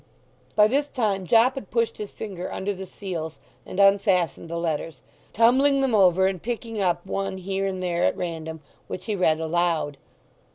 By 0.55 0.67
this 0.67 0.87
time 0.87 1.27
Jopp 1.27 1.53
had 1.53 1.69
pushed 1.69 1.97
his 1.97 2.09
finger 2.09 2.51
under 2.51 2.73
the 2.73 2.87
seals, 2.87 3.37
and 3.67 3.79
unfastened 3.79 4.49
the 4.49 4.57
letters, 4.57 5.03
tumbling 5.31 5.81
them 5.81 5.93
over 5.93 6.25
and 6.25 6.41
picking 6.41 6.81
up 6.81 7.05
one 7.05 7.37
here 7.37 7.67
and 7.67 7.83
there 7.83 8.05
at 8.05 8.17
random, 8.17 8.61
which 8.87 9.05
he 9.05 9.15
read 9.15 9.39
aloud. 9.39 9.97